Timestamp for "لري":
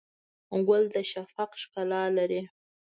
2.17-2.41